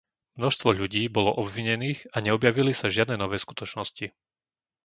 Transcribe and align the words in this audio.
Množstvo 0.41 0.69
ľudí 0.79 1.03
bolo 1.17 1.29
obvinených 1.43 1.99
a 2.15 2.25
neobjavili 2.25 2.73
sa 2.75 2.89
žiadne 2.95 3.15
nové 3.23 3.37
skutočnosti. 3.45 4.05